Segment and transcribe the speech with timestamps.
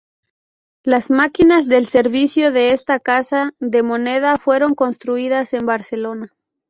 [0.83, 6.33] Las máquinas del servicio de esta casa de moneda fueron construidas en Barcelona.